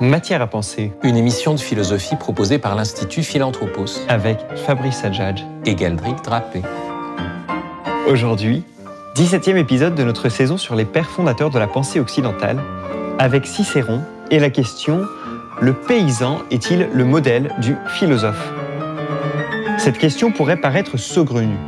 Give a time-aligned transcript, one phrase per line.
[0.00, 5.44] Matière à penser, Une émission de philosophie proposée par l'Institut Philanthropos avec Fabrice Adjadj.
[5.66, 6.62] et Galdric Drapé.
[8.06, 8.62] Aujourd'hui,
[9.16, 12.60] 17e épisode de notre saison sur les pères fondateurs de la pensée occidentale,
[13.18, 15.04] avec Cicéron et la question
[15.60, 18.52] Le paysan est-il le modèle du philosophe?
[19.78, 21.58] Cette question pourrait paraître saugrenue.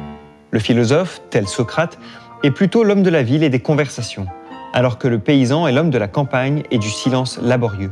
[0.53, 1.99] Le philosophe, tel Socrate,
[2.45, 4.27] est plutôt l'homme de la ville et des conversations,
[4.73, 7.91] alors que le paysan est l'homme de la campagne et du silence laborieux.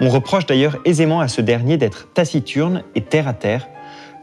[0.00, 3.68] On reproche d'ailleurs aisément à ce dernier d'être taciturne et terre à terre,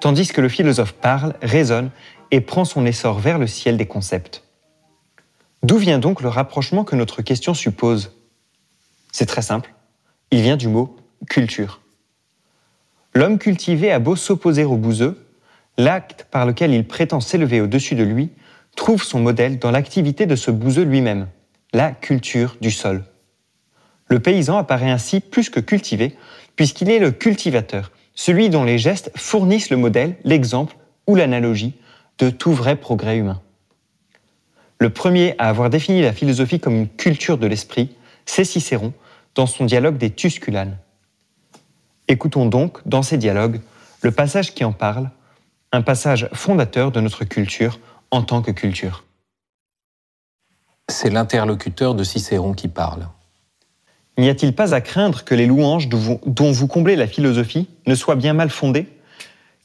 [0.01, 1.91] tandis que le philosophe parle, raisonne
[2.31, 4.43] et prend son essor vers le ciel des concepts.
[5.61, 8.11] D'où vient donc le rapprochement que notre question suppose?
[9.11, 9.73] C'est très simple.
[10.31, 10.95] Il vient du mot
[11.29, 11.81] culture.
[13.13, 15.25] L'homme cultivé a beau s'opposer au bouseux,
[15.77, 18.31] l'acte par lequel il prétend s'élever au-dessus de lui
[18.75, 21.27] trouve son modèle dans l'activité de ce bouseux lui-même,
[21.73, 23.03] la culture du sol.
[24.07, 26.15] Le paysan apparaît ainsi plus que cultivé,
[26.55, 30.75] puisqu'il est le cultivateur, celui dont les gestes fournissent le modèle, l'exemple
[31.07, 31.75] ou l'analogie
[32.17, 33.41] de tout vrai progrès humain.
[34.79, 38.93] Le premier à avoir défini la philosophie comme une culture de l'esprit, c'est Cicéron,
[39.35, 40.77] dans son dialogue des Tusculanes.
[42.07, 43.61] Écoutons donc, dans ces dialogues,
[44.01, 45.09] le passage qui en parle,
[45.71, 47.79] un passage fondateur de notre culture
[48.11, 49.03] en tant que culture.
[50.89, 53.07] C'est l'interlocuteur de Cicéron qui parle.
[54.17, 58.15] N'y a-t-il pas à craindre que les louanges dont vous, comblez la philosophie ne soient
[58.15, 58.87] bien mal fondées?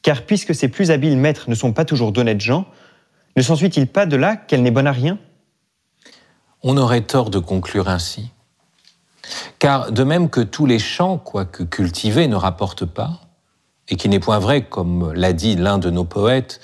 [0.02, 2.66] Car puisque ses plus habiles maîtres ne sont pas toujours d'honnêtes gens,
[3.36, 5.18] ne s'ensuit-il pas de là qu'elle n'est bonne à rien?
[6.62, 8.30] On aurait tort de conclure ainsi.
[9.58, 13.20] Car de même que tous les champs, quoique cultivés, ne rapportent pas,
[13.88, 16.60] et qu'il n'est point vrai, comme l'a dit l'un de nos poètes,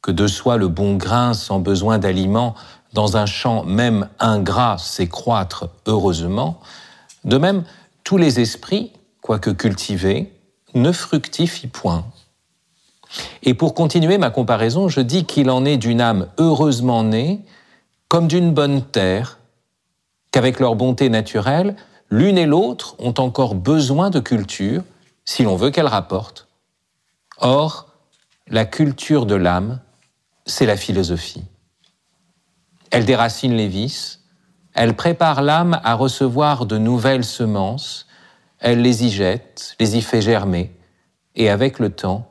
[0.00, 2.54] que de soi le bon grain sans besoin d'aliments,
[2.94, 6.60] dans un champ même ingrat, sait croître heureusement,
[7.24, 7.64] de même,
[8.04, 10.32] tous les esprits, quoique cultivés,
[10.74, 12.04] ne fructifient point.
[13.42, 17.40] Et pour continuer ma comparaison, je dis qu'il en est d'une âme heureusement née,
[18.08, 19.38] comme d'une bonne terre,
[20.30, 21.76] qu'avec leur bonté naturelle,
[22.10, 24.82] l'une et l'autre ont encore besoin de culture,
[25.24, 26.48] si l'on veut qu'elle rapporte.
[27.38, 27.88] Or,
[28.48, 29.80] la culture de l'âme,
[30.46, 31.44] c'est la philosophie.
[32.90, 34.21] Elle déracine les vices,
[34.74, 38.06] elle prépare l'âme à recevoir de nouvelles semences,
[38.58, 40.72] elle les y jette, les y fait germer,
[41.34, 42.28] et avec le temps,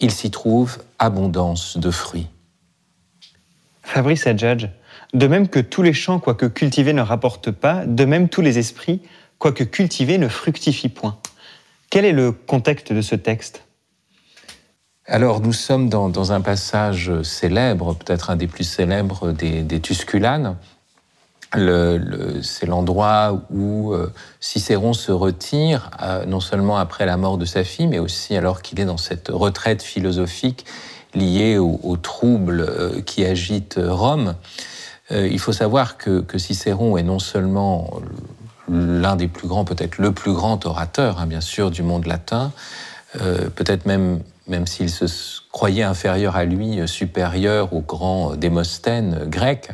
[0.00, 2.28] il s'y trouve abondance de fruits.
[3.82, 4.68] Fabrice Adjadj,
[5.12, 8.58] de même que tous les champs, quoique cultivés, ne rapportent pas, de même tous les
[8.58, 9.02] esprits,
[9.38, 11.18] quoique cultivés, ne fructifient point.
[11.90, 13.64] Quel est le contexte de ce texte?
[15.06, 19.80] Alors, nous sommes dans, dans un passage célèbre, peut-être un des plus célèbres des, des
[19.80, 20.56] Tusculanes.
[21.54, 27.62] C'est l'endroit où euh, Cicéron se retire, euh, non seulement après la mort de sa
[27.62, 30.64] fille, mais aussi alors qu'il est dans cette retraite philosophique
[31.14, 34.34] liée aux, troubles euh, qui agitent Rome.
[35.10, 38.00] Il faut savoir que, Cicéron est non seulement
[38.68, 42.52] l'un des plus grands, peut-être le plus grand orateur, hein, bien sûr, du monde latin,
[43.12, 45.04] peut-être même, même s'il se
[45.52, 49.68] croyait inférieur à lui, supérieur au grand Démosthène grec,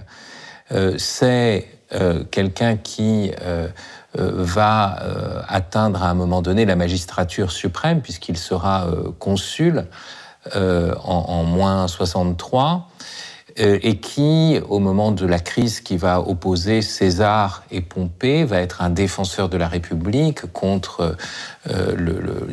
[0.96, 3.68] c'est euh, quelqu'un qui euh,
[4.14, 4.98] va
[5.48, 8.88] atteindre à un moment donné la magistrature suprême, puisqu'il sera
[9.20, 9.86] consul
[10.54, 12.88] en, moins 63,
[13.56, 18.82] et qui, au moment de la crise qui va opposer César et Pompée, va être
[18.82, 21.16] un défenseur de la République contre,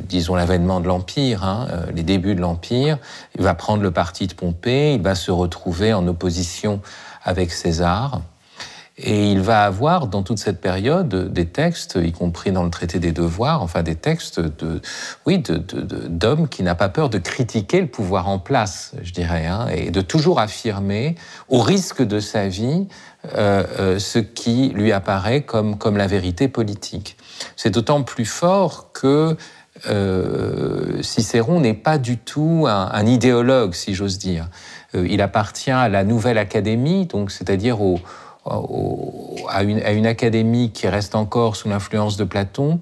[0.08, 3.00] disons, l'avènement de l'Empire, hein, les débuts de l'Empire.
[3.36, 6.82] Il va prendre le parti de Pompée, il va se retrouver en opposition
[7.28, 8.22] avec César.
[9.00, 12.98] Et il va avoir dans toute cette période des textes, y compris dans le traité
[12.98, 14.82] des devoirs, enfin des textes de,
[15.28, 15.44] oui,
[16.10, 19.92] d'hommes qui n'a pas peur de critiquer le pouvoir en place, je dirais, hein, et
[19.92, 21.14] de toujours affirmer,
[21.48, 22.88] au risque de sa vie,
[23.36, 27.18] euh, euh, ce qui lui apparaît comme, comme la vérité politique.
[27.56, 29.38] C'est d'autant plus fort que
[29.88, 34.50] euh, Cicéron n'est pas du tout un idéologue, si j'ose dire.
[34.94, 37.78] Il appartient à la nouvelle académie, donc c'est-à-dire
[39.50, 42.80] à une, académie qui reste encore sous l'influence de Platon,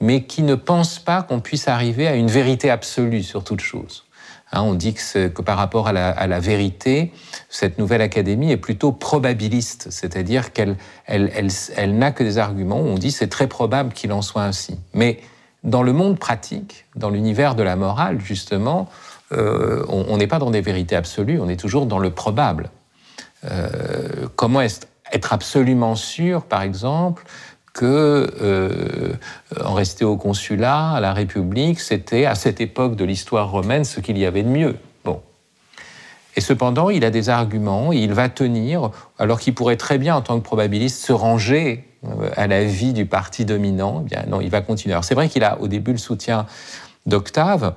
[0.00, 4.04] mais qui ne pense pas qu'on puisse arriver à une vérité absolue sur toute chose.
[4.52, 7.12] Hein, on dit que, par rapport à la, vérité,
[7.48, 10.76] cette nouvelle académie est plutôt probabiliste, c'est-à-dire qu'elle
[11.06, 14.44] elle, elle, elle n'a que des arguments on dit c'est très probable qu'il en soit
[14.44, 14.78] ainsi.
[14.94, 15.20] Mais
[15.64, 18.88] dans le monde pratique, dans l'univers de la morale, justement,
[19.32, 22.70] euh, on n'est pas dans des vérités absolues, on est toujours dans le probable.
[23.44, 27.24] Euh, comment être absolument sûr, par exemple,
[27.72, 29.12] que euh,
[29.60, 34.16] rester au consulat, à la République, c'était à cette époque de l'histoire romaine ce qu'il
[34.16, 34.76] y avait de mieux?
[35.04, 35.20] Bon.
[36.36, 40.22] Et cependant, il a des arguments, il va tenir, alors qu'il pourrait très bien, en
[40.22, 41.84] tant que probabiliste, se ranger
[42.36, 44.02] à la vie du parti dominant.
[44.04, 44.94] Eh bien non, il va continuer.
[44.94, 46.46] Alors c'est vrai qu'il a au début le soutien
[47.06, 47.74] d'Octave,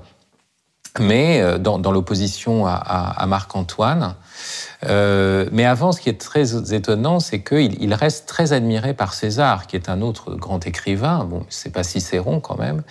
[0.98, 4.16] mais euh, dans, l'opposition à, Marc-Antoine.
[4.86, 9.14] Euh, mais avant, ce qui est très étonnant, c'est qu'il il reste très admiré par
[9.14, 11.26] César, qui est un autre grand écrivain.
[11.26, 12.82] Bon, c'est pas Cicéron quand même.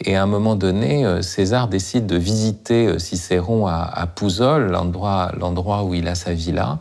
[0.00, 5.84] Et à un moment donné, euh, César décide de visiter Cicéron à, à Pouzol, l'endroit
[5.84, 6.78] où il a sa villa.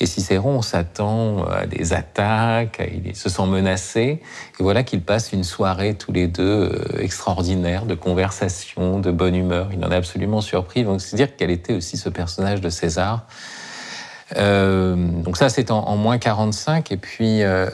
[0.00, 4.22] Et Cicéron s'attend à des attaques, il se sent menacé.
[4.60, 9.34] Et voilà qu'ils passent une soirée tous les deux euh, extraordinaire de conversation, de bonne
[9.34, 9.70] humeur.
[9.72, 10.84] Il en est absolument surpris.
[10.84, 13.26] Donc c'est dire quel était aussi ce personnage de César.
[14.36, 17.66] Euh, donc ça c'est en, moins 45 et puis euh,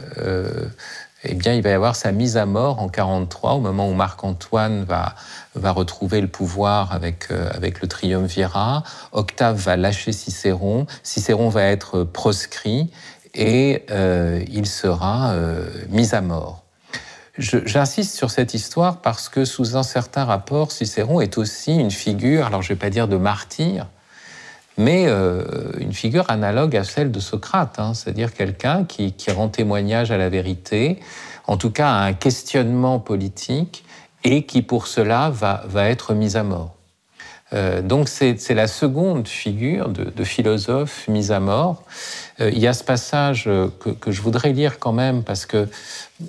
[1.24, 3.94] eh bien, il va y avoir sa mise à mort en 43, au moment où
[3.94, 5.14] Marc-Antoine va,
[5.54, 8.82] va retrouver le pouvoir avec, euh, avec le triumvirat.
[9.12, 10.86] Octave va lâcher Cicéron.
[11.02, 12.90] Cicéron va être proscrit
[13.34, 16.64] et euh, il sera euh, mis à mort.
[17.36, 22.46] J'insiste sur cette histoire parce que sous un certain rapport, Cicéron est aussi une figure,
[22.46, 23.88] alors je ne vais pas dire de martyr,
[24.76, 25.06] mais
[25.78, 30.28] une figure analogue à celle de Socrate, hein, c'est-à-dire quelqu'un qui, rend témoignage à la
[30.28, 30.98] vérité,
[31.46, 33.84] en tout cas à un questionnement politique,
[34.24, 36.74] et qui pour cela va, être mis à mort.
[37.52, 41.82] Euh, donc c'est la seconde figure de, philosophe mise à mort.
[42.40, 45.68] Euh, il y a ce passage que, je voudrais lire quand même parce que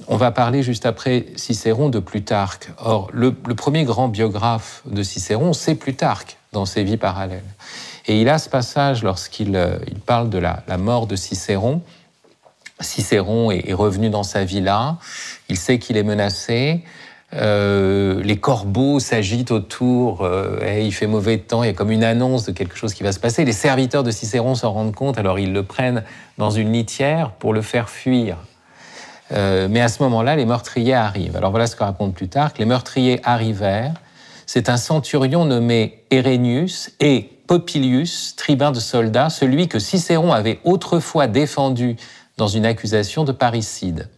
[0.07, 2.69] on va parler juste après Cicéron de Plutarque.
[2.79, 7.43] Or, le premier grand biographe de Cicéron, c'est Plutarque dans ses vies parallèles.
[8.07, 11.81] Et il a ce passage lorsqu'il euh, il parle de la, la, mort de Cicéron.
[12.79, 14.97] Cicéron est, revenu dans sa villa,
[15.47, 16.83] il sait qu'il est menacé,
[17.33, 22.03] euh, les corbeaux s'agitent autour, euh, il fait mauvais temps, il y a comme une
[22.03, 23.45] annonce de quelque chose qui va se passer.
[23.45, 26.03] Les serviteurs de Cicéron s'en rendent compte, alors ils le prennent
[26.37, 28.37] dans une litière pour le faire fuir.
[29.31, 31.35] Mais à ce moment-là, les meurtriers arrivent.
[31.35, 33.95] Alors voilà ce que raconte plus tard, que les meurtriers arrivèrent.
[34.45, 41.27] C'est un centurion nommé Erénius et Popilius, tribun de soldats, celui que Cicéron avait autrefois
[41.27, 41.95] défendu
[42.37, 44.09] dans une accusation de parricide.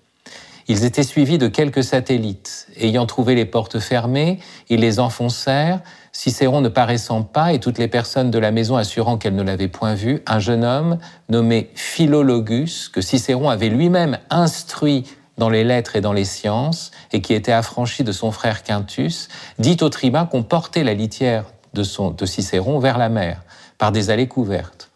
[0.69, 2.67] Ils étaient suivis de quelques satellites.
[2.77, 4.39] Ayant trouvé les portes fermées,
[4.69, 5.81] ils les enfoncèrent,
[6.11, 9.67] Cicéron ne paraissant pas et toutes les personnes de la maison assurant qu'elles ne l'avaient
[9.67, 10.97] point vu, un jeune homme
[11.29, 15.05] nommé Philologus, que Cicéron avait lui-même instruit
[15.37, 19.29] dans les lettres et dans les sciences, et qui était affranchi de son frère Quintus,
[19.59, 21.45] dit au tribun qu'on portait la litière
[21.77, 23.43] de, Cicéron vers la mer,
[23.77, 24.89] par des allées couvertes.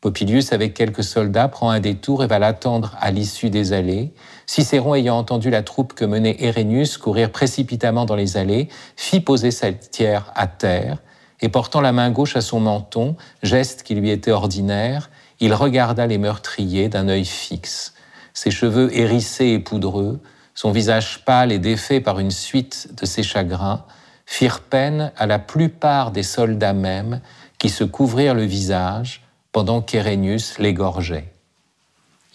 [0.00, 4.12] Popilius, avec quelques soldats, prend un détour et va l'attendre à l'issue des allées.
[4.44, 9.50] Cicéron, ayant entendu la troupe que menait Erénius courir précipitamment dans les allées, fit poser
[9.50, 10.98] sa tière à terre,
[11.40, 15.10] et portant la main gauche à son menton, geste qui lui était ordinaire,
[15.40, 17.94] il regarda les meurtriers d'un œil fixe.
[18.34, 20.20] Ses cheveux hérissés et poudreux,
[20.54, 23.84] son visage pâle et défait par une suite de ses chagrins,
[24.26, 27.20] firent peine à la plupart des soldats même
[27.58, 29.22] qui se couvrirent le visage,
[29.52, 31.32] pendant qu'Erénius l'égorgeait.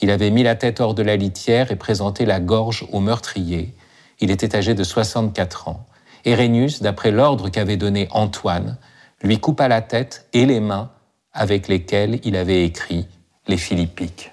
[0.01, 3.75] Il avait mis la tête hors de la litière et présenté la gorge au meurtrier.
[4.21, 5.85] Il était âgé de 64 ans.
[6.23, 8.78] Erénius, d'après l'ordre qu'avait donné Antoine,
[9.21, 10.92] lui coupa la tête et les mains
[11.33, 13.06] avec lesquelles il avait écrit
[13.47, 14.31] les Philippiques.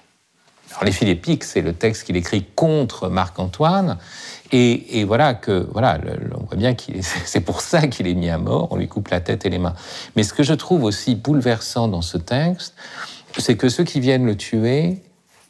[0.71, 3.97] Alors, les Philippiques, c'est le texte qu'il écrit contre Marc-Antoine,
[4.51, 5.99] et, voilà que voilà,
[6.35, 8.67] on voit bien que c'est pour ça qu'il est mis à mort.
[8.71, 9.73] On lui coupe la tête et les mains.
[10.15, 12.75] Mais ce que je trouve aussi bouleversant dans ce texte,
[13.37, 15.01] c'est que ceux qui viennent le tuer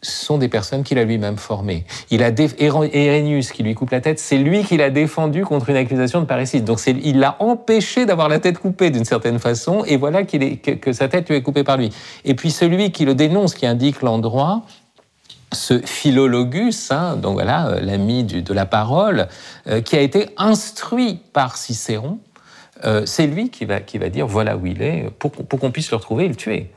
[0.01, 1.85] sont des personnes qu'il a lui-même formées.
[2.11, 5.75] Il a Erénius qui lui coupe la tête, c'est lui qui l'a défendu contre une
[5.75, 6.63] accusation de parricide.
[6.63, 10.93] Donc il l'a empêché d'avoir la tête coupée d'une certaine façon, et voilà que, que,
[10.93, 11.89] sa tête lui est coupée par lui.
[12.25, 14.63] Et puis celui qui le dénonce, qui indique l'endroit,
[15.53, 19.27] ce philologus, hein, donc voilà, euh, l'ami de la parole,
[19.67, 22.19] euh, qui a été instruit par Cicéron,
[22.85, 25.89] euh, c'est lui qui va, qui va dire voilà où il est, pour, qu'on puisse
[25.89, 26.71] le retrouver et le tuer.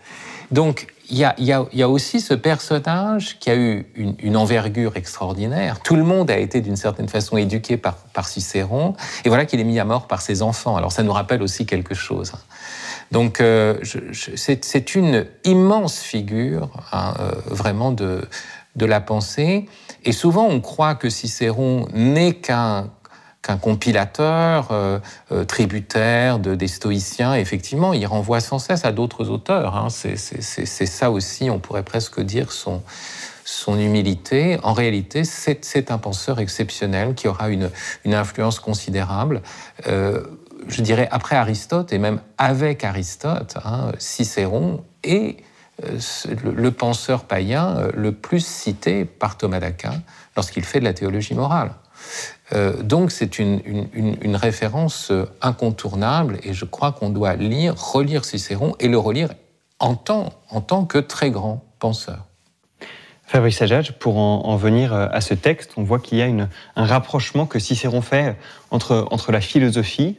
[0.50, 5.80] Donc il y, a, aussi ce personnage qui a eu une, envergure extraordinaire.
[5.80, 9.58] Tout le monde a été d'une certaine façon éduqué par, par Cicéron, et voilà qu'il
[9.58, 10.76] est mis à mort par ses enfants.
[10.76, 12.32] Alors ça nous rappelle aussi quelque chose.
[13.10, 13.42] Donc
[14.12, 17.14] c'est une immense figure, hein,
[17.46, 18.22] vraiment de,
[18.76, 19.66] de la pensée.
[20.04, 22.90] Et souvent, on croit que Cicéron n'est qu'un
[23.60, 24.98] compilateur euh,
[25.32, 27.34] euh, tributaire de, des stoïciens.
[27.34, 29.76] effectivement, il renvoie sans cesse à d'autres auteurs.
[29.76, 29.88] Hein.
[29.90, 32.82] C'est ça aussi, on pourrait presque dire, son,
[33.68, 37.70] humilité, en réalité, c'est un penseur exceptionnel qui aura une,
[38.06, 39.42] influence considérable.
[39.88, 40.22] Euh,
[40.68, 45.38] je dirais après Aristote et même avec Aristote, hein, Cicéron est
[45.82, 50.02] le, penseur païen euh, le plus cité par Thomas d'Aquin
[50.36, 51.72] lorsqu'il fait de la théologie morale.
[52.82, 58.98] donc c'est une, référence incontournable et je crois qu'on doit lire, relire Cicéron et le
[58.98, 59.30] relire
[59.80, 62.26] en tant, que très grand penseur.
[63.26, 66.84] Fabrice Ajaj, pour en, venir euh, à ce texte, on voit qu'il y a un
[66.84, 68.36] rapprochement que Cicéron fait
[68.70, 70.16] entre la philosophie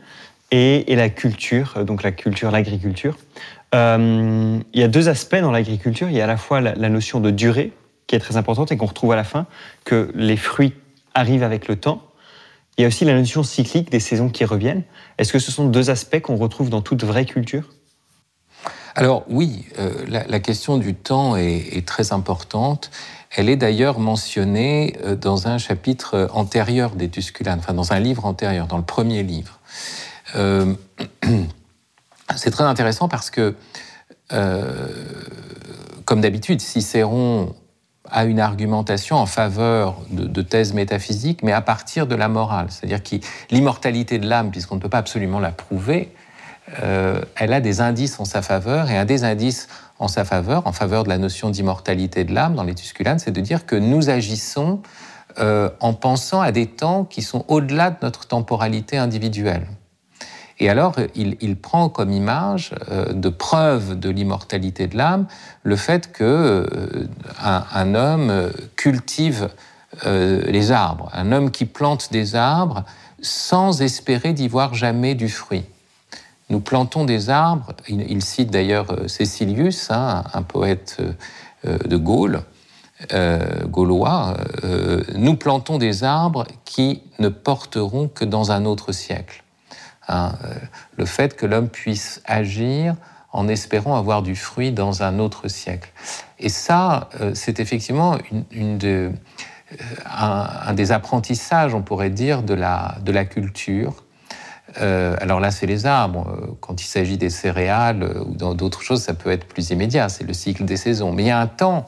[0.52, 3.18] et, la culture, euh, donc la culture, l'agriculture.
[3.74, 6.10] Euh, il y a deux aspects dans l'agriculture.
[6.10, 7.72] Il y a à la fois la, notion de durée,
[8.08, 9.48] qui est très importante et qu'on retrouve à la fin,
[9.86, 10.74] que les fruits
[11.14, 12.02] arrivent avec le temps.
[12.78, 14.84] Il y a aussi la notion cyclique des saisons qui reviennent.
[15.18, 17.70] Est-ce que ce sont deux aspects qu'on retrouve dans toute vraie culture?
[18.96, 22.92] Alors oui, euh, la, question du temps est, très importante.
[23.34, 28.68] Elle est d'ailleurs mentionnée dans un chapitre antérieur des Tusculanes, enfin dans un livre antérieur,
[28.68, 29.60] dans le premier livre.
[30.36, 30.74] Euh,
[32.36, 33.56] c'est très intéressant parce que,
[36.06, 37.54] comme d'habitude, Cicéron
[38.10, 42.68] a une argumentation en faveur de, de, thèses métaphysiques, mais à partir de la morale.
[42.70, 43.16] C'est-à-dire que
[43.52, 46.12] l'immortalité de l'âme, puisqu'on ne peut pas absolument la prouver,
[46.84, 49.68] euh, elle a des indices en sa faveur, et un des indices
[50.00, 53.32] en sa faveur, en faveur de la notion d'immortalité de l'âme dans les Tusculanes, c'est
[53.32, 54.82] de dire que nous agissons
[55.40, 59.68] euh, en pensant à des temps qui sont au-delà de notre temporalité individuelle.
[60.62, 65.26] Et alors, il, prend comme image euh, de preuve de l'immortalité de l'âme
[65.64, 66.66] le fait que
[67.42, 69.50] un, homme cultive
[70.06, 72.86] les arbres, un homme qui plante des arbres
[73.22, 75.66] sans espérer d'y voir jamais du fruit
[76.52, 77.74] nous plantons des arbres.
[77.88, 81.14] Il, cite d'ailleurs euh, Cécilius, hein, un poète euh,
[81.66, 82.44] euh, de Gaule,
[83.66, 84.38] gaulois.
[85.16, 89.44] nous plantons des arbres qui ne porteront que dans un autre siècle.
[90.08, 90.34] Hein,
[90.98, 92.96] le fait que l'homme puisse agir
[93.32, 95.92] en espérant avoir du fruit dans un autre siècle.
[96.40, 98.18] Et ça, c'est effectivement
[98.52, 99.14] une,
[100.06, 104.04] un, des apprentissages, on pourrait dire, de la, culture
[104.80, 106.30] euh, alors là, c'est les arbres.
[106.30, 110.08] Euh, quand il s'agit des céréales euh, ou d'autres choses, ça peut être plus immédiat.
[110.08, 111.12] C'est le cycle des saisons.
[111.12, 111.86] Mais il y a un temps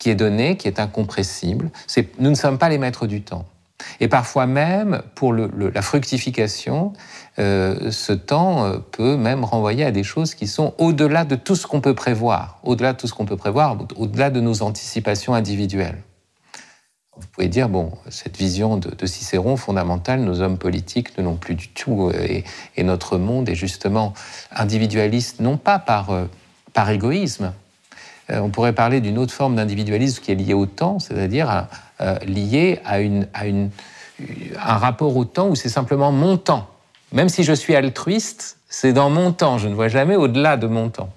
[0.00, 1.70] qui est donné, qui est incompressible.
[2.18, 3.44] nous ne sommes pas les maîtres du temps.
[4.00, 6.92] Et parfois même, pour la fructification,
[7.36, 11.80] ce temps peut même renvoyer à des choses qui sont au-delà de tout ce qu'on
[11.80, 15.98] peut prévoir, au-delà de tout ce qu'on peut prévoir, au-delà de nos anticipations individuelles.
[17.16, 21.54] Vous pouvez dire, bon, cette vision de, Cicéron fondamentale, nos hommes politiques ne l'ont plus
[21.54, 22.42] du tout, euh,
[22.76, 24.14] et, notre monde est justement
[24.50, 26.24] individualiste, non pas par, euh,
[26.72, 27.52] par égoïsme.
[28.30, 31.68] Euh, on pourrait parler d'une autre forme d'individualisme qui est liée au temps, c'est-à-dire
[32.26, 33.70] liée à, une, à une,
[34.62, 36.68] un rapport au temps où c'est simplement mon temps.
[37.12, 40.66] Même si je suis altruiste, c'est dans mon temps, je ne vois jamais au-delà de
[40.66, 41.10] mon temps.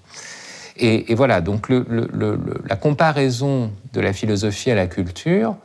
[0.80, 5.56] Et, voilà, donc la comparaison de la philosophie à la culture,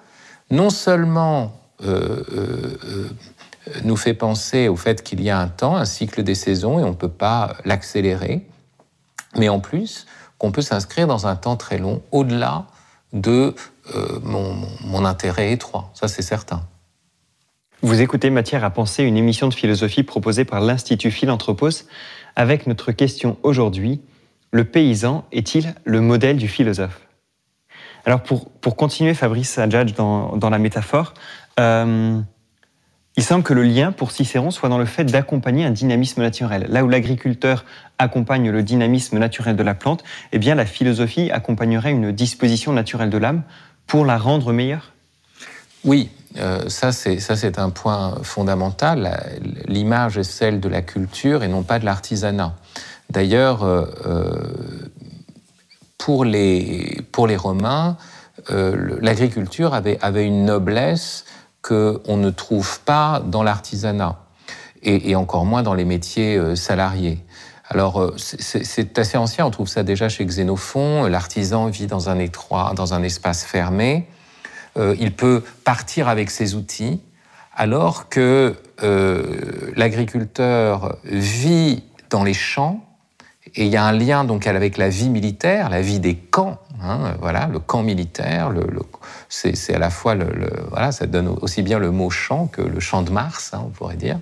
[0.50, 1.52] non seulement
[1.84, 3.08] euh, euh, euh,
[3.84, 6.82] nous fait penser au fait qu'il y a un temps, un cycle des saisons, et
[6.82, 8.46] on ne peut pas l'accélérer,
[9.36, 10.06] mais en plus
[10.38, 12.64] qu'on peut s'inscrire dans un temps très long, au-delà
[13.12, 13.54] de
[14.22, 15.90] mon, intérêt étroit.
[15.94, 16.62] Ça, c'est certain.
[17.82, 21.84] Vous écoutez Matière à penser, une émission de philosophie proposée par l'Institut Philanthropos,
[22.36, 24.00] avec notre question aujourd'hui,
[24.52, 27.00] le paysan est-il le modèle du philosophe?
[28.04, 31.14] Alors pour, pour continuer, Fabrice Adjadj, dans, dans la métaphore,
[31.58, 32.20] euh,
[33.16, 36.66] il semble que le lien pour Cicéron soit dans le fait d'accompagner un dynamisme naturel.
[36.70, 37.64] Là où l'agriculteur
[37.98, 40.02] accompagne le dynamisme naturel de la plante,
[40.32, 43.42] eh bien la philosophie accompagnerait une disposition naturelle de l'âme
[43.86, 44.92] pour la rendre meilleure
[45.84, 49.20] Oui, euh, ça c'est un point fondamental.
[49.66, 52.54] L'image est celle de la culture et non pas de l'artisanat.
[53.10, 54.88] D'ailleurs, euh, euh
[55.98, 57.04] pour les,
[57.36, 57.96] Romains,
[58.48, 61.24] l'agriculture avait une noblesse
[61.62, 64.18] qu'on ne trouve pas dans l'artisanat,
[64.82, 67.20] et, encore moins dans les métiers euh, salariés.
[67.68, 71.06] Alors, euh, c'est assez ancien, on trouve ça déjà chez Xénophon.
[71.06, 74.08] L'artisan vit dans un étroit, dans un espace fermé.
[74.76, 77.00] il peut partir avec ses outils,
[77.54, 78.56] alors que
[79.76, 82.84] l'agriculteur vit dans les champs,
[83.54, 86.58] et il y a un lien donc avec la vie militaire, la vie des camps.
[86.82, 88.50] Hein, voilà, le camp militaire,
[89.28, 90.16] c'est à la fois
[90.70, 93.68] voilà, ça donne aussi bien le mot champ que le champ de Mars, hein, on
[93.68, 94.18] pourrait dire.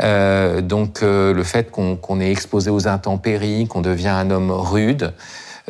[0.00, 5.12] Euh, donc euh, le fait qu'on est exposé aux intempéries, qu'on devient un homme rude,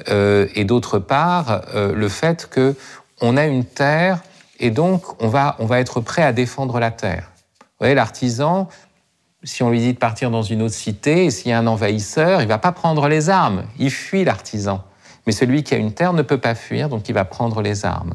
[0.08, 2.74] euh, et d'autre part le fait que
[3.20, 4.20] on a une terre
[4.58, 7.30] et donc on va, on va être prêt à défendre la terre.
[7.60, 8.68] Vous voyez, l'artisan,
[9.42, 12.42] si on lui dit de partir dans une autre cité, s'il y a un envahisseur,
[12.42, 14.85] il va pas prendre les armes, il fuit l'artisan.
[15.26, 17.85] Mais celui qui a une terre ne peut pas fuir, donc il va prendre les
[17.85, 18.14] armes.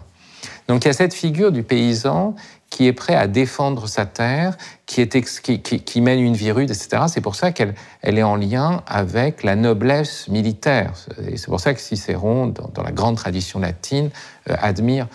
[0.68, 2.36] Donc il y a cette figure du paysan
[2.70, 7.04] qui est prêt à défendre sa terre, qui, mène une vie rude, etc.
[7.08, 10.94] C'est pour ça qu'elle elle est en lien avec la noblesse militaire.
[11.28, 14.10] Et c'est pour ça que Cicéron, dans, la grande tradition latine,
[14.50, 15.08] euh, admire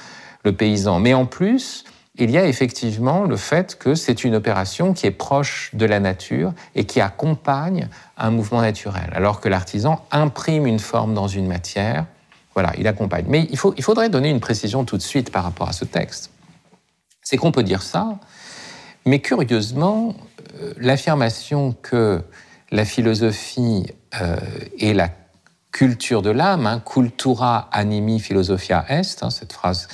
[0.45, 1.01] le paysan.
[1.01, 1.85] Mais en plus,
[2.21, 6.01] il y a effectivement le fait que c'est une opération qui est proche de la
[6.01, 11.47] nature et qui accompagne un mouvement naturel, alors que l'artisan imprime une forme dans une
[11.47, 12.07] matière.
[12.55, 13.25] Voilà, il accompagne.
[13.29, 15.85] Mais il, faut, il faudrait donner une précision tout de suite par rapport à ce
[15.85, 16.31] texte.
[17.23, 18.19] C'est qu'on peut dire ça,
[19.07, 20.15] mais curieusement,
[20.61, 22.23] euh, l'affirmation que
[22.71, 23.87] la philosophie
[24.21, 24.37] euh,
[24.79, 25.11] est la
[25.73, 29.89] culture de l'âme, hein, cultura animi philosophia est, hein, cette phrase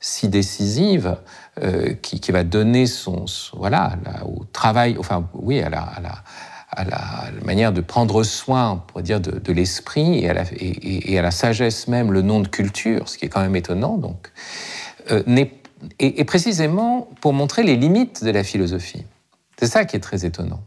[0.00, 1.16] si décisive,
[1.62, 5.82] euh, qui, va donner son, voilà au travail, enfin oui, à la,
[7.44, 12.22] manière de prendre soin, on pourrait dire, de, l'esprit et, à la sagesse même, le
[12.22, 14.30] nom de culture, ce qui est quand même étonnant, donc,
[15.10, 15.22] euh,
[15.98, 19.04] et, précisément pour montrer les limites de la philosophie.
[19.58, 20.60] C'est ça qui est très étonnant.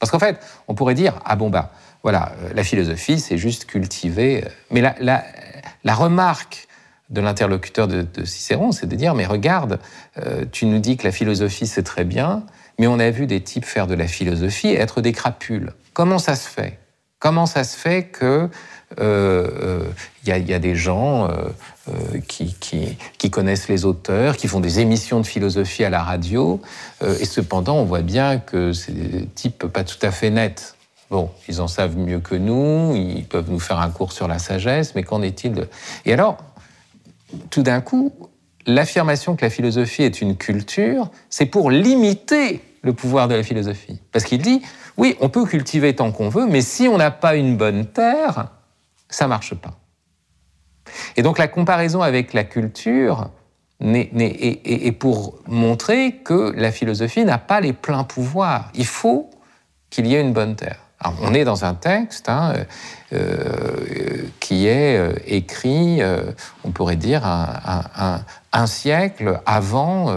[0.00, 1.70] Parce qu'en fait, on pourrait dire, ah bon, bah,
[2.02, 4.44] voilà, euh, la philosophie, c'est juste cultiver.
[4.72, 6.66] Mais la remarque
[7.10, 9.78] de l'interlocuteur de, Cicéron, c'est de dire, mais regarde,
[10.18, 12.44] euh, tu nous dis que la philosophie, c'est très bien,
[12.78, 15.72] mais on a vu des types faire de la philosophie et être des crapules.
[15.92, 16.78] Comment ça se fait?
[17.18, 18.48] Comment ça se fait que
[18.96, 19.82] il euh,
[20.26, 21.28] euh, y, a des gens
[22.28, 22.54] qui,
[23.18, 26.60] qui, connaissent les auteurs, qui font des émissions de philosophie à la radio,
[27.02, 30.76] et cependant on voit bien que c'est des types pas tout à fait nets.
[31.10, 34.38] Bon, ils en savent mieux que nous, ils peuvent nous faire un cours sur la
[34.38, 35.68] sagesse, mais qu'en est-il de...
[36.06, 36.38] Et alors,
[37.50, 38.12] tout d'un coup,
[38.66, 44.00] l'affirmation que la philosophie est une culture, c'est pour limiter le pouvoir de la philosophie.
[44.12, 44.62] Parce qu'il dit,
[44.96, 48.50] oui, on peut cultiver tant qu'on veut, mais si on n'a pas une bonne terre,
[49.08, 49.78] ça marche pas.
[51.16, 53.30] Et donc la comparaison avec la culture
[53.80, 58.70] est, pour montrer que la philosophie n'a pas les pleins pouvoirs.
[58.74, 59.30] Il faut
[59.90, 60.83] qu'il y ait une bonne terre
[61.20, 62.54] on est dans un texte hein,
[63.12, 66.22] euh, qui est euh, écrit, euh,
[66.64, 70.16] on pourrait dire, un, siècle avant,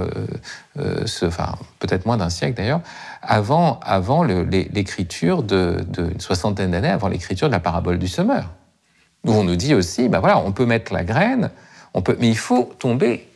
[0.75, 2.81] peut-être moins d'un siècle d'ailleurs,
[3.21, 5.83] avant, avant l'écriture de,
[6.19, 8.45] soixantaine d'années, avant l'écriture de la parabole du semeur,
[9.25, 11.49] où on nous dit aussi, ben voilà, on peut mettre la graine,
[11.93, 13.27] on peut, mais il faut tomber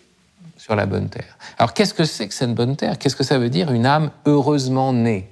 [0.55, 1.35] sur la bonne terre.
[1.57, 2.99] Alors qu'est-ce que c'est que cette bonne terre?
[2.99, 5.27] Qu'est-ce que ça veut dire une âme heureusement née?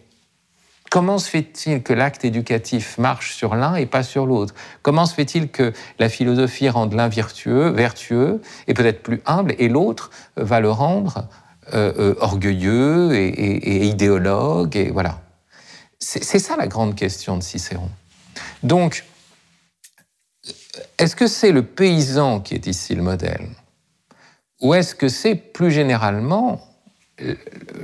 [0.89, 4.55] Comment se fait-il que l'acte éducatif marche sur l'un et pas sur l'autre?
[4.81, 9.69] Comment se fait-il que la philosophie rende l'un vertueux, vertueux et peut-être plus humble, et
[9.69, 11.27] l'autre va le rendre
[11.73, 15.21] euh, euh, orgueilleux et, idéologue et voilà.
[15.99, 17.89] C'est ça la grande question de Cicéron.
[18.63, 19.03] Donc,
[20.97, 23.49] est-ce que c'est le paysan qui est ici le modèle?
[24.61, 26.68] Ou est-ce que c'est plus généralement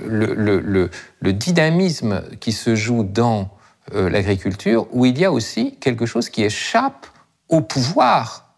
[0.05, 0.89] le,
[1.31, 3.49] dynamisme qui se joue dans
[3.93, 7.07] euh, l'agriculture, où il y a aussi quelque chose qui échappe
[7.49, 8.53] au pouvoir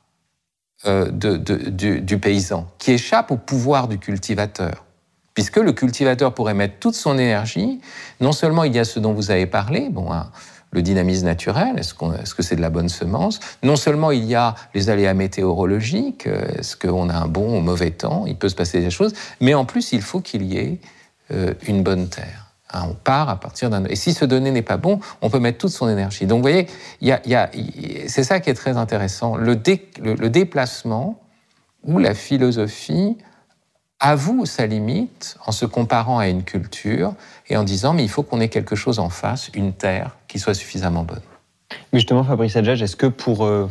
[0.86, 4.86] euh, du, paysan, qui échappe au pouvoir du cultivateur.
[5.34, 7.80] Puisque le cultivateur pourrait mettre toute son énergie,
[8.22, 10.10] non seulement il y a ce dont vous avez parlé, bon,
[10.72, 13.40] le dynamisme naturel, est-ce, que c'est de la bonne semence?
[13.64, 17.62] Non seulement il y a les aléas météorologiques, euh, est-ce qu'on a un bon ou
[17.62, 20.58] mauvais temps, il peut se passer des choses, mais en plus il faut qu'il y
[20.58, 20.80] ait
[21.32, 22.48] euh, une bonne terre.
[22.74, 23.86] Hein, on part à partir d'un...
[23.86, 26.26] Et si ce donné n'est pas bon, on peut mettre toute son énergie.
[26.26, 26.68] Donc vous voyez,
[28.08, 29.58] c'est ça qui est très intéressant, le,
[30.02, 31.22] le déplacement
[31.86, 33.18] où la philosophie
[34.00, 37.14] avoue sa limite en se comparant à une culture
[37.50, 40.40] et en disant mais il faut qu'on ait quelque chose en face, une terre qui
[40.40, 41.22] soit suffisamment bonne.
[41.92, 43.70] Mais justement, Fabrice Adjage, est-ce que pour euh,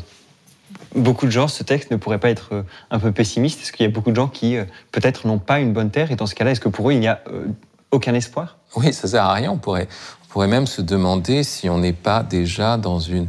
[0.94, 3.62] beaucoup de gens, ce texte ne pourrait pas être euh, un peu pessimiste?
[3.62, 6.10] Est-ce qu'il y a beaucoup de gens qui euh, peut-être n'ont pas une bonne terre
[6.10, 7.22] et dans ce cas-là, est-ce que pour eux, il n'y a
[7.90, 8.58] aucun espoir?
[8.74, 9.50] Oui, ça sert à rien.
[9.50, 9.88] On pourrait,
[10.24, 13.28] on pourrait même se demander si on n'est pas déjà dans une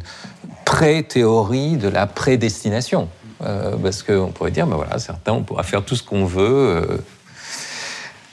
[0.65, 3.07] pré-théorie de la prédestination.
[3.43, 6.47] Euh, parce qu'on pourrait dire, ben voilà, certains, on pourra faire tout ce qu'on veut.
[6.47, 6.97] Euh.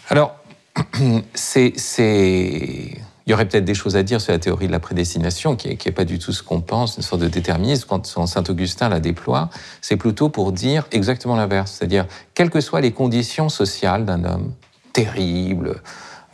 [0.08, 0.36] Alors,
[1.34, 1.72] c'est,
[2.06, 5.68] il y aurait peut-être des choses à dire sur la théorie de la prédestination, qui
[5.68, 7.86] n'est pas du tout ce qu'on pense, une sorte de déterminisme.
[7.88, 11.76] Quand Saint-Augustin la déploie, c'est plutôt pour dire exactement l'inverse.
[11.78, 14.52] C'est-à-dire, quelles que soient les conditions sociales d'un homme,
[14.92, 15.82] terribles,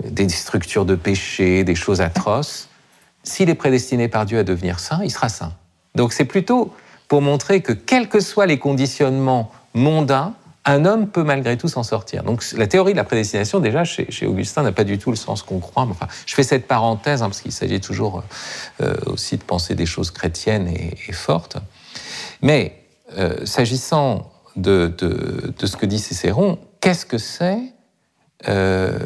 [0.05, 2.69] des structures de péché, des choses atroces,
[3.23, 5.53] s'il est prédestiné par Dieu à devenir saint, il sera saint.
[5.95, 6.73] Donc c'est plutôt
[7.11, 10.33] pour montrer que quels que soient les conditionnements mondains,
[10.65, 12.23] un homme peut malgré tout s'en sortir.
[12.23, 15.43] Donc la théorie de la prédestination, déjà, chez, Augustin, n'a pas du tout le sens
[15.43, 15.83] qu'on croit.
[15.91, 18.23] Enfin, je fais cette parenthèse, hein, parce qu'il s'agit toujours
[18.81, 21.57] euh, aussi de penser des choses chrétiennes et, fortes.
[22.43, 22.81] Mais
[23.19, 24.95] euh, s'agissant de,
[25.61, 27.59] ce que dit Cicéron, qu'est-ce que c'est
[28.47, 28.97] euh,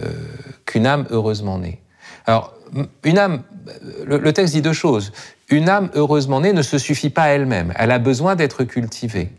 [0.66, 1.80] qu'une âme heureusement née?
[2.26, 2.52] Alors,
[3.02, 3.42] une âme,
[4.06, 5.12] le texte dit deux choses.
[5.48, 9.30] Une âme heureusement née ne se suffit pas à elle-même, elle a besoin d'être cultivée.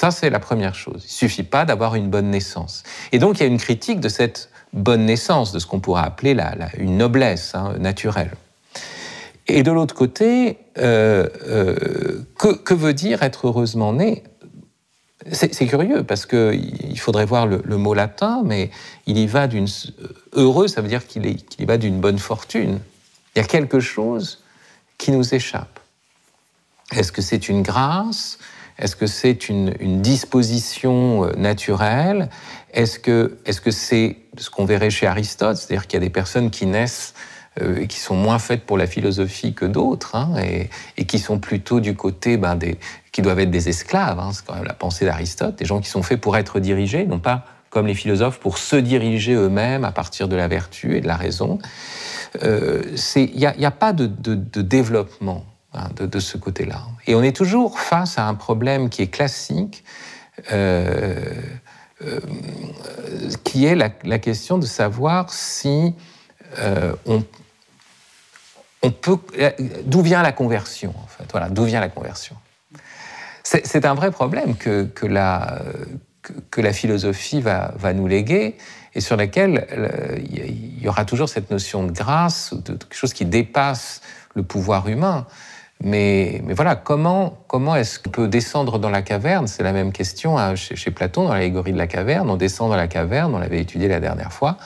[0.00, 1.02] Ça, c'est la première chose.
[1.02, 2.84] Il ne suffit pas d'avoir une bonne naissance.
[3.12, 6.04] Et donc, il y a une critique de cette bonne naissance, de ce qu'on pourrait
[6.04, 6.34] appeler
[6.78, 8.30] une noblesse hein, naturelle.
[9.46, 14.22] Et de l'autre côté, euh, euh, que, veut dire être heureusement né?
[15.32, 18.70] C'est curieux parce qu'il faudrait voir le, mot latin, mais
[19.06, 19.66] il y va d'une
[20.32, 22.78] heureux, ça veut dire qu'il y va d'une bonne fortune.
[23.34, 24.42] Il y a quelque chose
[24.98, 25.80] qui nous échappe.
[26.92, 28.38] Est-ce que c'est une grâce?
[28.78, 32.30] Est-ce que c'est une, disposition euh, naturelle?
[32.72, 33.38] Est-ce que
[33.70, 35.56] c'est -ce, qu'on verrait chez Aristote?
[35.56, 37.14] C'est-à-dire qu'il y a des personnes qui naissent
[37.60, 40.34] euh, et qui sont moins faites pour la philosophie que d'autres, hein,
[40.96, 42.78] et, qui sont plutôt du côté ben, des,
[43.12, 44.18] qui doivent être des esclaves.
[44.18, 47.04] Hein, c'est quand même la pensée d'Aristote, des gens qui sont faits pour être dirigés,
[47.04, 51.00] non pas comme les philosophes pour se diriger eux-mêmes à partir de la vertu et
[51.00, 51.58] de la raison.
[52.42, 52.82] Euh,
[53.16, 54.06] il n'y a, pas de,
[54.62, 56.82] développement Hein, de, ce côté-là.
[57.06, 59.84] Et on est toujours face à un problème qui est classique,
[60.50, 61.14] euh,
[62.02, 62.18] euh,
[63.44, 65.94] qui est la, question de savoir si
[66.58, 69.18] euh, on, peut,
[69.84, 70.92] d'où vient la conversion.
[71.30, 72.34] Voilà, d'où vient la conversion.
[73.44, 75.62] C'est un vrai problème que, la,
[76.72, 78.56] philosophie va, nous léguer
[78.94, 79.66] et sur laquelle
[80.32, 84.00] il y aura toujours cette notion de grâce, de quelque chose qui dépasse
[84.34, 85.26] le pouvoir humain.
[85.82, 89.46] Mais, voilà, comment, comment est-ce qu'on peut descendre dans la caverne?
[89.46, 92.28] C'est la même question hein, chez, Platon, dans l'allégorie de la caverne.
[92.28, 94.58] On descend dans la caverne, on l'avait étudié la dernière fois.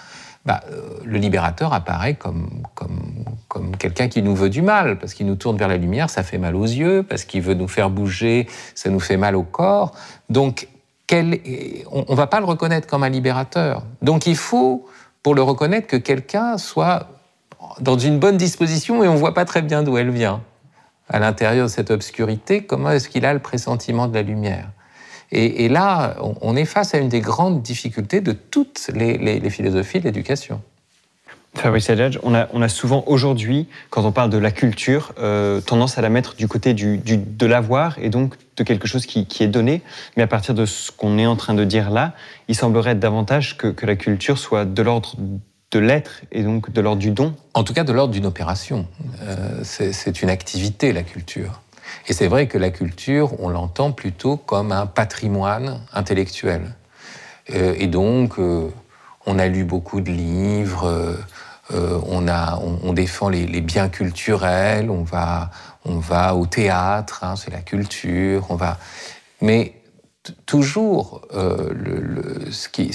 [0.45, 5.15] Bah, euh, le libérateur apparaît comme, comme, comme quelqu'un qui nous veut du mal, parce
[5.15, 7.69] qu'il nous tourne vers la lumière, ça fait mal aux yeux, parce qu'il veut nous
[7.69, 9.93] faire bouger, ça nous fait mal au corps.
[10.29, 10.69] Donc,
[11.13, 13.83] on ne va pas le reconnaître comme un libérateur.
[14.03, 14.87] Donc, il faut,
[15.23, 17.09] pour le reconnaître, que quelqu'un soit
[17.81, 20.43] dans une bonne disposition et on ne voit pas très bien d'où elle vient
[21.09, 24.71] à l'intérieur de cette obscurité, comment est-ce qu'il a le pressentiment de la lumière?
[25.33, 30.05] Et, là, on, est face à une des grandes difficultés de toutes les, philosophies de
[30.05, 30.63] l'éducation.
[31.57, 36.03] Fabrice Adjadj, on a, souvent aujourd'hui, quand on parle de la culture, euh, tendance à
[36.03, 39.81] la mettre du côté du, de l'avoir et donc de quelque chose qui, est donné.
[40.17, 42.13] Mais à partir de ce qu'on est en train de dire là,
[42.49, 45.15] il semblerait davantage que, que la culture soit de l'ordre
[45.71, 48.87] de l'être et donc de l'ordre du don En tout cas, de l'ordre d'une opération.
[49.23, 51.63] Euh, c'est une activité, la culture.
[52.09, 56.75] Et c'est vrai que la culture, on l'entend plutôt comme un patrimoine intellectuel.
[57.55, 61.17] Euh, et donc, on a lu beaucoup de livres,
[61.73, 68.47] on, a, on, défend les, biens culturels, on va, au théâtre, hein, c'est la culture,
[68.51, 68.79] on va.
[69.41, 69.81] Mais
[70.47, 72.93] toujours, le, ce qui,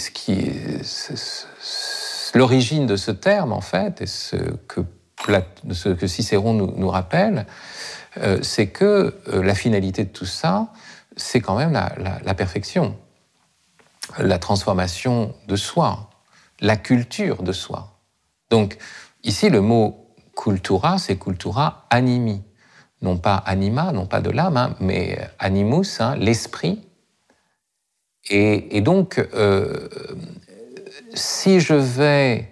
[2.35, 4.35] L'origine de ce terme, en fait, et ce
[4.67, 7.45] que, Cicéron nous, rappelle,
[8.17, 10.71] euh, c'est que euh, la finalité de tout ça,
[11.17, 12.95] c'est quand même la, perfection,
[14.17, 16.09] la transformation de soi,
[16.59, 17.98] la culture de soi.
[18.49, 18.77] Donc,
[19.23, 22.41] ici, le mot cultura, c'est cultura animi.
[23.01, 26.81] Non pas anima, non pas de l'âme, hein, mais animus, hein, l'esprit.
[28.29, 29.87] Et, donc, euh,
[31.13, 32.51] si je vais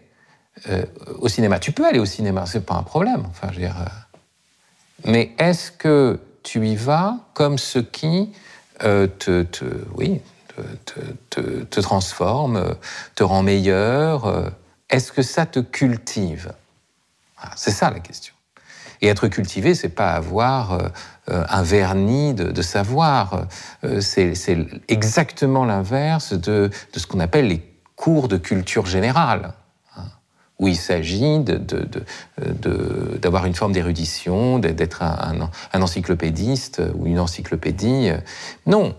[0.70, 0.84] euh,
[1.20, 3.26] au cinéma, tu peux aller au cinéma, c'est pas un problème.
[3.30, 3.70] Enfin, euh,
[5.06, 8.32] mais est-ce que tu y vas comme ce qui
[8.84, 9.44] euh, te,
[11.80, 12.76] transforme,
[13.16, 14.52] te rend meilleur
[14.90, 16.54] Est-ce que ça te cultive
[17.56, 18.34] C'est ça la question.
[19.02, 20.92] Et être cultivé, c'est pas avoir
[21.28, 23.46] un vernis de, savoir.
[24.00, 24.34] c'est
[24.88, 27.62] exactement l'inverse de, ce qu'on appelle les
[27.98, 29.54] cours de culture générale,
[29.98, 30.04] hein,
[30.60, 31.44] où il s'agit
[33.22, 38.12] d'avoir une forme d'érudition, d'être un, encyclopédiste ou une encyclopédie.
[38.66, 38.92] Non, euh,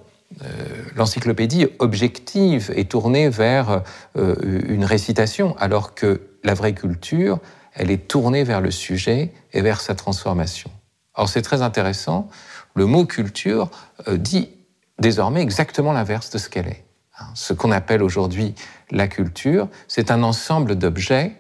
[0.95, 3.83] l'encyclopédie objective est tournée vers
[4.17, 4.35] euh,
[4.69, 7.39] une récitation, alors que la vraie culture,
[7.75, 10.71] elle est tournée vers le sujet et vers sa transformation.
[11.15, 12.29] Or, c'est très intéressant,
[12.75, 13.71] le mot culture
[14.07, 14.51] euh, dit
[14.99, 16.85] désormais exactement l'inverse de ce qu'elle est.
[17.19, 18.55] Hein, ce qu'on appelle aujourd'hui
[18.91, 21.33] la culture, c'est un ensemble d'objets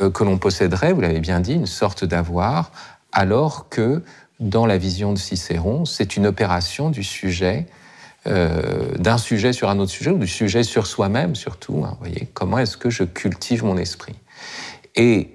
[0.00, 2.72] euh, que l'on posséderait, vous l'avez bien dit, une sorte d'avoir,
[3.12, 4.02] alors que
[4.40, 7.66] dans la vision de Cicéron, c'est une opération du sujet
[8.26, 11.84] euh, d'un sujet sur un autre sujet ou du sujet sur soi-même surtout.
[11.84, 14.14] Hein, voyez, comment est-ce que je cultive mon esprit?
[14.96, 15.30] Et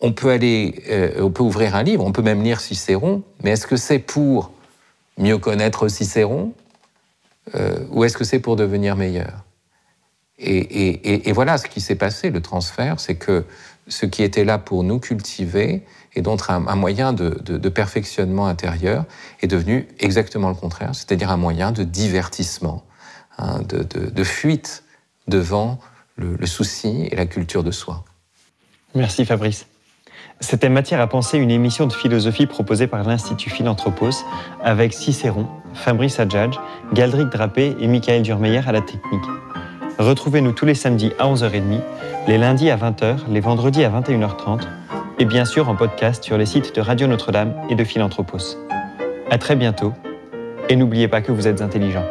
[0.00, 3.52] on peut aller, euh, on peut ouvrir un livre, on peut même lire Cicéron, mais
[3.52, 4.50] est-ce que c'est pour
[5.18, 6.52] mieux connaître Cicéron?
[7.54, 9.45] Euh, ou est-ce que c'est pour devenir meilleur?
[10.38, 13.44] Et, voilà ce qui s'est passé, le transfert, c'est que
[13.88, 15.82] ce qui était là pour nous cultiver
[16.14, 19.04] et donc un, moyen de, perfectionnement intérieur
[19.42, 22.84] est devenu exactement le contraire, c'est-à-dire un moyen de divertissement,
[23.38, 24.82] hein, de, fuite
[25.28, 25.78] devant
[26.16, 28.04] le, souci et la culture de soi.
[28.94, 29.66] Merci Fabrice.
[30.40, 34.10] C'était Matière à penser, une émission de philosophie proposée par l'Institut Philanthropos
[34.62, 36.58] avec Cicéron, Fabrice Adjadj,
[36.92, 39.24] Galdric Drapé et Michael Durmeyer à la technique.
[39.98, 41.80] Retrouvez-nous tous les samedis à 11h30,
[42.28, 44.60] les lundis à 20h, les vendredis à 21h30
[45.18, 48.58] et bien sûr en podcast sur les sites de Radio Notre-Dame et de Philanthropos.
[49.30, 49.94] À très bientôt
[50.68, 52.04] et n'oubliez pas que vous êtes intelligent.